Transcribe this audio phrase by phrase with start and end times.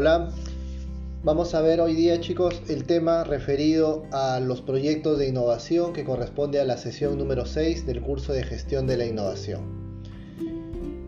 [0.00, 0.28] Hola,
[1.24, 6.04] vamos a ver hoy día chicos el tema referido a los proyectos de innovación que
[6.04, 9.98] corresponde a la sesión número 6 del curso de gestión de la innovación.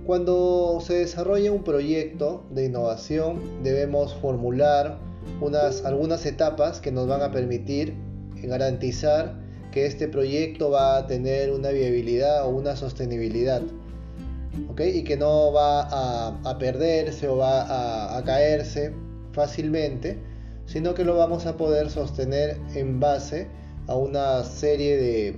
[0.04, 4.98] Cuando se desarrolla un proyecto de innovación debemos formular
[5.40, 7.94] unas, algunas etapas que nos van a permitir
[8.42, 13.62] garantizar que este proyecto va a tener una viabilidad o una sostenibilidad
[14.78, 18.92] y que no va a, perderse o va a, caerse
[19.32, 20.18] fácilmente,
[20.66, 23.48] sino que lo vamos a poder sostener en base
[23.86, 24.96] a una serie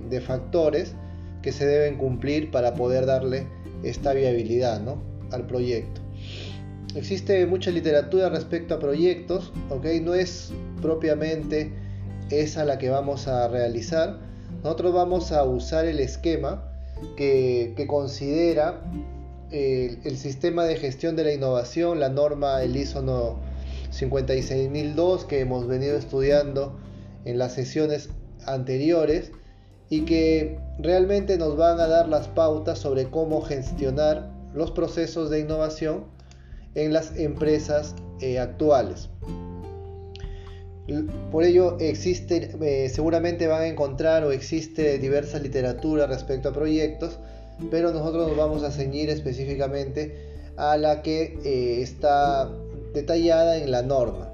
[0.09, 0.95] de, factores
[1.41, 3.47] que se deben cumplir para poder darle
[3.83, 4.81] esta viabilidad
[5.31, 6.01] al proyecto.
[6.95, 9.51] Existe mucha literatura respecto a proyectos,
[10.01, 11.73] no es propiamente
[12.29, 14.19] esa la que vamos a realizar.
[14.63, 16.72] Nosotros vamos a usar el esquema
[17.15, 18.81] que, considera
[19.51, 23.39] el, sistema de gestión de la innovación, la norma, el ISO
[23.91, 26.77] 56002 que hemos venido estudiando
[27.25, 28.09] en las sesiones
[28.45, 29.31] anteriores
[29.89, 35.39] y que realmente nos van a dar las pautas sobre cómo gestionar los procesos de
[35.41, 36.05] innovación
[36.75, 39.09] en las empresas eh, actuales.
[41.31, 47.19] Por ello existe, eh, seguramente van a encontrar o existe diversa literatura respecto a proyectos,
[47.71, 50.13] pero nosotros nos vamos a ceñir específicamente
[50.57, 52.51] a la que eh, está
[52.93, 54.29] detallada en la norma.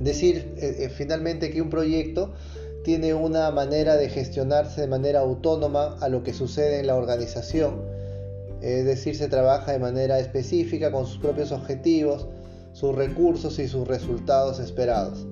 [0.00, 2.34] Decir eh, finalmente que un proyecto
[2.82, 7.82] tiene una manera de gestionarse de manera autónoma a lo que sucede en la organización,
[8.60, 12.26] es decir, se trabaja de manera específica con sus propios objetivos,
[12.78, 15.26] sus recursos y sus resultados esperados.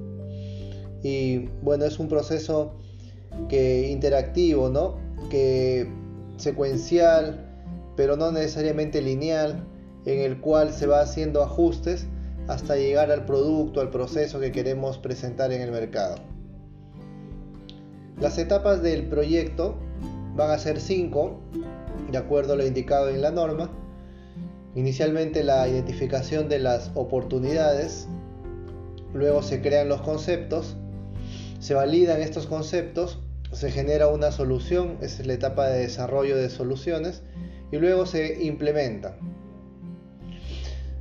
[1.04, 2.72] Y bueno, es un proceso
[3.48, 4.96] que interactivo, ¿no?
[5.30, 5.88] Que
[6.38, 7.46] secuencial,
[7.96, 9.64] pero no necesariamente lineal,
[10.06, 12.08] en el cual se va haciendo ajustes
[12.48, 16.16] hasta llegar al producto, al proceso que queremos presentar en el mercado.
[18.20, 19.76] Las etapas del proyecto
[20.34, 21.38] van a ser cinco,
[22.10, 23.70] de acuerdo a lo indicado en la norma,
[24.76, 28.08] Inicialmente la identificación de las oportunidades,
[29.14, 30.76] luego se crean los conceptos,
[31.60, 33.18] se validan estos conceptos,
[33.52, 37.22] se genera una solución, esa es la etapa de desarrollo de soluciones,
[37.72, 39.16] y luego se implementa.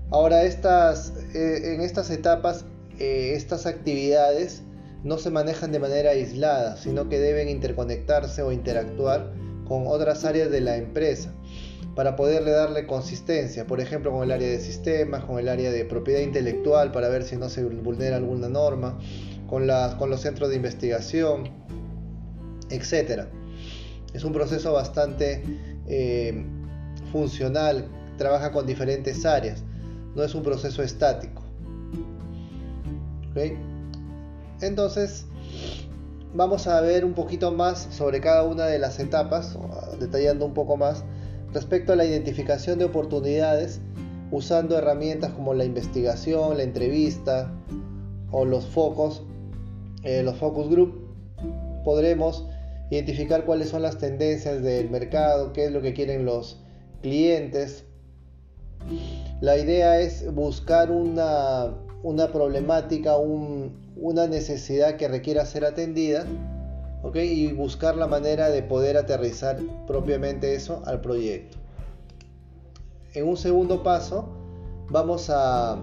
[0.10, 2.64] Ahora, estas, eh, en estas etapas,
[2.98, 4.64] eh, estas actividades
[5.04, 9.34] no se manejan de manera aislada, sino que deben interconectarse o interactuar
[9.68, 11.34] con otras áreas de la empresa
[11.96, 15.86] para poderle darle consistencia, por ejemplo con el área de sistemas, con el área de
[15.86, 19.00] propiedad intelectual para ver si no se vulnera alguna norma,
[19.48, 19.68] con,
[19.98, 21.50] con los centros de investigación,
[22.70, 23.24] etc.
[24.14, 25.42] Es un proceso bastante
[25.88, 26.46] eh,
[27.14, 29.64] funcional, trabaja con diferentes áreas,
[30.16, 31.44] no es un proceso estático.
[34.62, 35.26] Entonces,
[36.34, 39.58] vamos a ver un poquito más sobre cada una de las etapas,
[40.00, 41.04] detallando un poco más
[41.56, 43.80] respecto a la identificación de oportunidades
[44.30, 47.50] usando herramientas como la investigación, la entrevista
[48.30, 49.24] o los focos,
[50.04, 51.08] eh, los focus group,
[51.86, 52.46] podremos
[52.92, 56.62] identificar cuáles son las tendencias del mercado, qué es lo que quieren los
[57.02, 57.86] clientes.
[59.40, 61.74] La idea es buscar una,
[62.34, 66.26] problemática, una necesidad que requiera ser atendida
[67.14, 69.58] y buscar la manera de poder aterrizar
[69.88, 71.58] propiamente eso al proyecto.
[73.14, 74.28] En un segundo paso,
[74.90, 75.74] vamos a,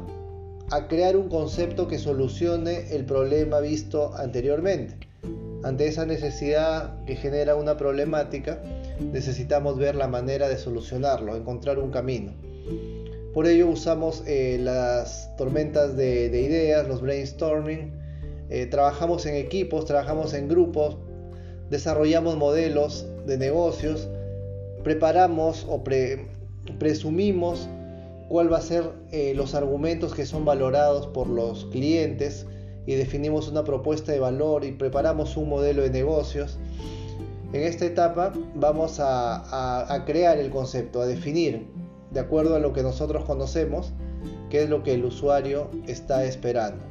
[0.71, 5.09] a crear un concepto que solucione el problema visto anteriormente.
[5.65, 8.60] Ante esa necesidad que genera una problemática,
[9.00, 12.33] necesitamos ver la manera de solucionarlo, encontrar un camino.
[13.33, 17.93] Por ello usamos eh, las tormentas de, ideas, los brainstorming,
[18.50, 20.99] eh, trabajamos en equipos, trabajamos en grupos,
[21.72, 24.07] desarrollamos modelos de negocios,
[24.84, 25.83] preparamos o
[26.78, 27.66] presumimos
[28.28, 32.47] cuál va a ser eh, los argumentos que son valorados por los clientes
[32.84, 36.59] y definimos una propuesta de valor y preparamos un modelo de negocios.
[37.54, 41.69] En esta etapa vamos a crear el concepto, a definir
[42.10, 43.95] de acuerdo a lo que nosotros conocemos,
[44.51, 46.84] qué es lo que el usuario está esperando.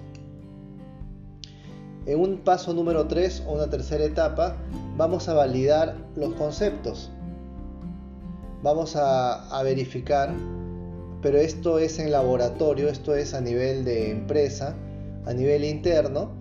[2.05, 4.57] En un paso número 3 o una tercera etapa
[4.97, 7.11] vamos a validar los conceptos.
[8.63, 10.33] Vamos a, verificar,
[11.21, 14.75] pero esto es en laboratorio, esto es a nivel de empresa,
[15.25, 16.31] a nivel interno.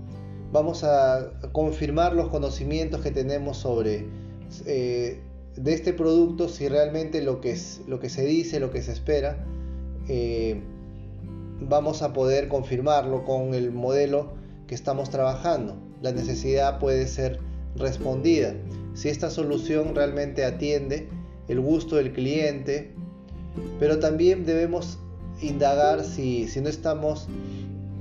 [0.53, 4.07] Vamos a confirmar los conocimientos que tenemos sobre
[4.67, 5.21] eh,
[5.57, 8.93] de este producto, si realmente lo que, es, lo que se dice, lo que se
[8.93, 9.45] espera,
[10.09, 10.61] eh,
[11.61, 14.40] vamos a poder confirmarlo con el modelo
[14.71, 15.77] que estamos trabajando.
[16.01, 17.41] La necesidad puede ser
[17.75, 18.55] respondida.
[18.95, 21.09] Si esta solución realmente atiende
[21.49, 22.95] el gusto del cliente,
[23.81, 25.01] pero también debemos
[25.43, 27.27] indagar si, no estamos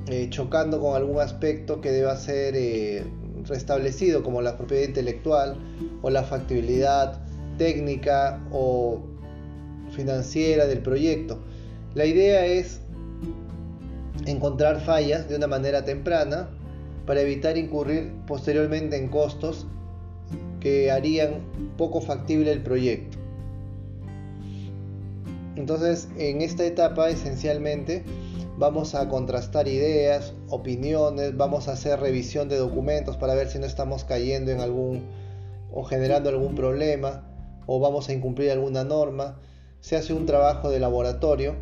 [0.09, 3.03] eh, chocando con algún aspecto que deba ser eh,
[3.45, 5.57] restablecido, como la propiedad intelectual
[6.03, 7.19] o la factibilidad
[7.57, 9.01] técnica o
[9.89, 11.39] financiera del proyecto.
[11.95, 12.79] La idea es
[14.27, 16.49] encontrar fallas de una manera temprana
[17.09, 19.65] para evitar incurrir posteriormente en costos
[20.59, 21.41] que harían
[21.75, 23.17] poco factible el proyecto.
[25.55, 28.03] Entonces, en esta etapa esencialmente
[28.59, 33.65] vamos a contrastar ideas, opiniones, vamos a hacer revisión de documentos para ver si no
[33.65, 35.01] estamos cayendo en algún
[35.73, 37.23] o generando algún problema
[37.65, 39.39] o vamos a incumplir alguna norma.
[39.79, 41.55] Se hace un trabajo de laboratorio.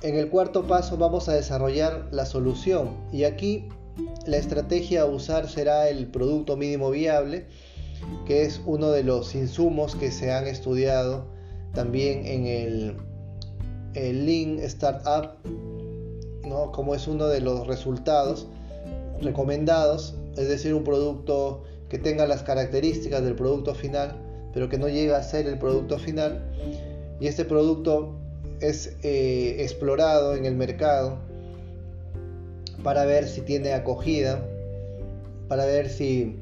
[0.00, 3.68] En el cuarto paso vamos a desarrollar la solución y aquí
[4.26, 7.46] la estrategia a usar será el producto mínimo viable
[8.24, 11.26] que es uno de los insumos que se han estudiado
[11.74, 12.96] también en el,
[13.94, 15.30] el Lean Startup,
[16.46, 16.70] ¿no?
[16.70, 18.46] como es uno de los resultados
[19.20, 24.16] recomendados, es decir, un producto que tenga las características del producto final,
[24.52, 26.44] pero que no llegue a ser el producto final.
[27.20, 28.14] Y este producto
[28.60, 31.18] es eh, explorado en el mercado
[32.82, 34.42] para ver si tiene acogida,
[35.48, 36.36] para ver si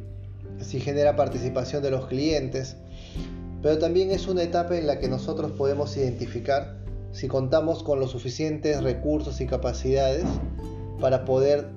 [0.60, 2.76] si genera participación de los clientes,
[3.62, 6.76] pero también es una etapa en la que nosotros podemos identificar
[7.12, 10.24] si contamos con los suficientes recursos y capacidades
[11.00, 11.68] para poder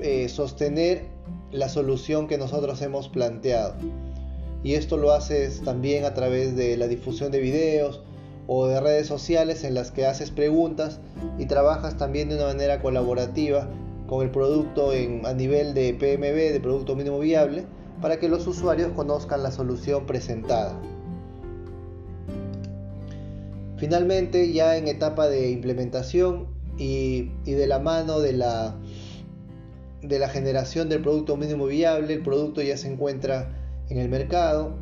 [0.00, 1.06] eh, sostener
[1.52, 3.74] la solución que nosotros hemos planteado.
[4.64, 8.02] Y esto lo haces también a través de la difusión de videos
[8.46, 11.00] o de redes sociales en las que haces preguntas
[11.38, 13.68] y trabajas también de una manera colaborativa
[14.06, 17.64] con el producto en, a nivel de PMB, de Producto Mínimo Viable,
[18.00, 20.78] para que los usuarios conozcan la solución presentada.
[23.76, 26.46] Finalmente, ya en etapa de implementación
[26.78, 28.76] y, de la mano de la,
[30.02, 33.50] de la generación del producto mínimo viable, el producto ya se encuentra
[33.88, 34.76] en el mercado,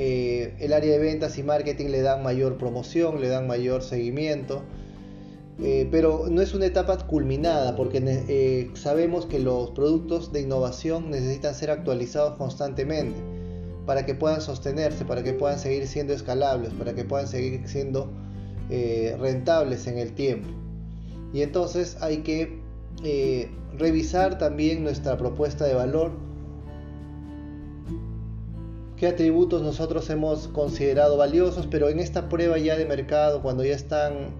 [0.00, 4.62] eh, el área de ventas y marketing le dan mayor promoción, le dan mayor seguimiento,
[5.60, 11.10] eh, pero no es una etapa culminada porque eh, sabemos que los productos de innovación
[11.10, 13.18] necesitan ser actualizados constantemente
[13.86, 18.08] para que puedan sostenerse, para que puedan seguir siendo escalables, para que puedan seguir siendo
[19.18, 20.48] rentables en el tiempo.
[21.32, 22.60] Y entonces hay que
[23.76, 26.12] revisar también nuestra propuesta de valor,
[28.98, 33.74] qué atributos nosotros hemos considerado valiosos, pero en esta prueba ya de mercado, cuando ya
[33.74, 34.30] están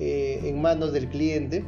[0.00, 1.64] eh, en manos del cliente,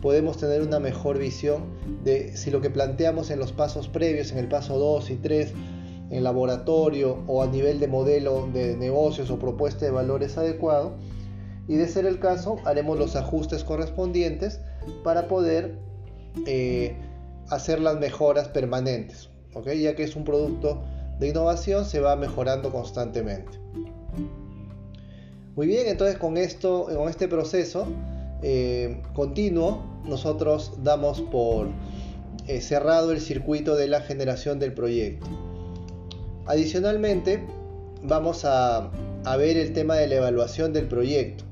[0.00, 1.64] podemos tener una mejor visión
[2.04, 5.52] de si lo que planteamos en los pasos previos, en el paso 2 y 3,
[6.10, 10.94] en laboratorio o a nivel de modelo de negocios o propuesta de valores adecuado.
[11.68, 14.60] Y de ser el caso, haremos los ajustes correspondientes
[15.02, 15.78] para poder
[16.46, 16.96] eh,
[17.48, 19.30] hacer las mejoras permanentes.
[19.64, 20.82] Ya que es un producto
[21.22, 23.58] de innovación, se va mejorando constantemente.
[25.54, 27.86] Muy bien, entonces con esto, con este proceso
[28.42, 31.68] eh, continuo, nosotros damos por
[32.48, 35.26] eh, cerrado el circuito de la generación del proyecto.
[36.46, 37.46] Adicionalmente,
[38.02, 38.90] vamos a,
[39.24, 41.44] a ver el tema de la evaluación del proyecto,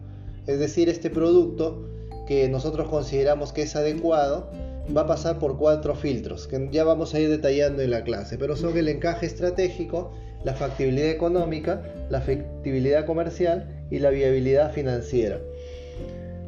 [0.47, 1.87] es decir, este producto
[2.27, 4.51] que nosotros consideramos que es adecuado
[4.97, 8.39] va a pasar por cuatro filtros que ya vamos a ir detallando en la clase,
[8.39, 10.13] pero son el encaje estratégico,
[10.45, 15.39] la factibilidad económica, la factibilidad comercial y la viabilidad financiera.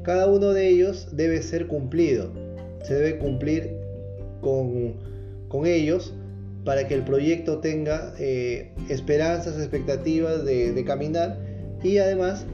[0.02, 2.32] Cada uno de ellos debe ser cumplido,
[2.82, 3.76] se debe cumplir
[4.40, 4.96] con,
[5.66, 6.14] ellos
[6.64, 11.38] para que el proyecto tenga eh, esperanzas, expectativas de, de caminar
[11.82, 12.46] y además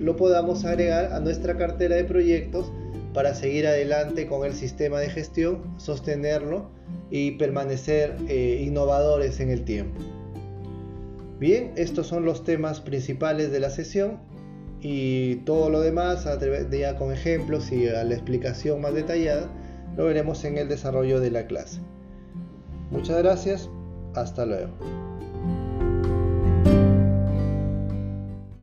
[0.00, 2.70] lo podamos agregar a nuestra cartera de proyectos
[3.16, 6.68] para seguir adelante con el sistema de gestión, sostenerlo
[7.10, 10.02] y permanecer eh, innovadores en el tiempo.
[11.40, 14.18] Bien, estos son los temas principales de la sesión
[14.82, 16.28] y todo lo demás,
[16.70, 19.48] ya con ejemplos y a la explicación más detallada,
[19.96, 21.80] lo veremos en el desarrollo de la clase.
[22.90, 23.70] Muchas gracias,
[24.14, 24.74] hasta luego.